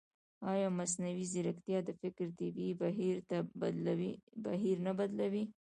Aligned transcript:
ایا 0.51 0.67
مصنوعي 0.79 1.23
ځیرکتیا 1.31 1.77
د 1.83 1.89
فکر 2.01 2.25
طبیعي 2.39 2.71
بهیر 4.45 4.75
نه 4.87 4.91
بدلوي؟ 4.99 5.43